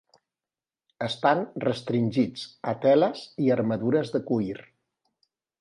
[1.07, 4.57] Estan restringits a teles i armadures de cuir.